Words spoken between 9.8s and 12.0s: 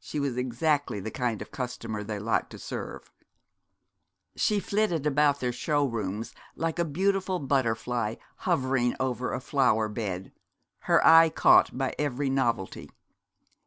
bed her eye caught by